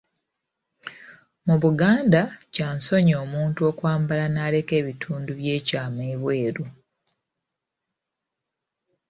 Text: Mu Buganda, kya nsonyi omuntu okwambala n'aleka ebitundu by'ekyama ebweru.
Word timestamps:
Mu 1.47 1.55
Buganda, 1.63 2.21
kya 2.53 2.67
nsonyi 2.77 3.13
omuntu 3.23 3.59
okwambala 3.69 4.25
n'aleka 4.29 4.73
ebitundu 4.81 5.31
by'ekyama 5.39 6.01
ebweru. 6.13 6.65